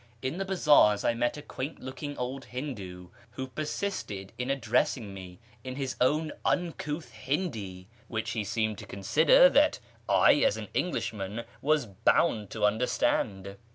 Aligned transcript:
In 0.23 0.39
the 0.39 0.45
bazaars 0.45 1.03
I 1.05 1.13
met 1.13 1.37
a 1.37 1.43
quaint 1.43 1.79
looking 1.79 2.17
old 2.17 2.45
Hindoo, 2.45 3.09
who 3.33 3.45
persisted 3.45 4.33
in 4.39 4.49
addressing 4.49 5.13
me 5.13 5.37
in 5.63 5.75
his 5.75 5.95
own 6.01 6.31
uncouth 6.43 7.11
Hindi, 7.11 7.87
which 8.07 8.31
he 8.31 8.43
seemed 8.43 8.79
to 8.79 8.87
consider 8.87 9.47
that 9.49 9.77
I 10.09 10.37
as 10.43 10.57
an 10.57 10.69
Englishman 10.73 11.43
was 11.61 11.85
bound 11.85 12.49
to 12.49 12.65
understand. 12.65 13.57